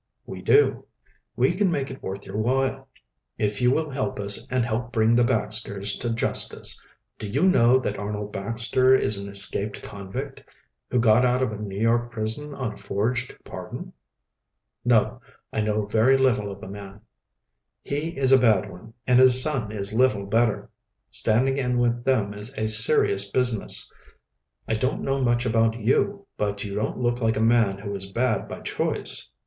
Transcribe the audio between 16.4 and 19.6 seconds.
of the man." "He is a bad one, and his